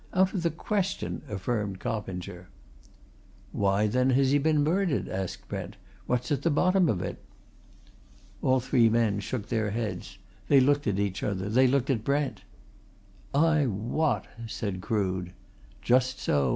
"Out 0.15 0.33
of 0.33 0.41
the 0.41 0.49
question!" 0.49 1.21
affirmed 1.29 1.79
Coppinger. 1.79 2.49
"Why 3.51 3.85
then, 3.85 4.09
has 4.09 4.31
he 4.31 4.39
been 4.39 4.63
murdered?" 4.63 5.07
asked 5.07 5.47
Brent. 5.47 5.77
"What's 6.07 6.31
at 6.31 6.41
the 6.41 6.49
bottom 6.49 6.89
of 6.89 7.03
it?" 7.03 7.19
All 8.41 8.59
three 8.59 8.89
men 8.89 9.19
shook 9.19 9.49
their 9.49 9.69
heads. 9.69 10.17
They 10.47 10.59
looked 10.59 10.87
at 10.87 10.97
each 10.97 11.21
other. 11.21 11.49
They 11.49 11.67
looked 11.67 11.91
at 11.91 12.03
Brent. 12.03 12.41
"Ay 13.35 13.67
what?" 13.67 14.25
said 14.47 14.81
Crood. 14.81 15.33
"Just 15.83 16.17
so!" 16.17 16.49